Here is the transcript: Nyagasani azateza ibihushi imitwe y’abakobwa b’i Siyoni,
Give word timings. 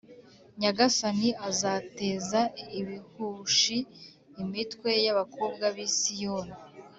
Nyagasani 0.59 1.29
azateza 1.49 2.41
ibihushi 2.79 3.77
imitwe 4.41 4.89
y’abakobwa 5.05 5.65
b’i 5.75 5.89
Siyoni, 5.97 6.55